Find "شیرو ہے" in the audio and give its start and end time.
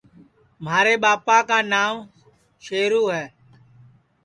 2.65-3.25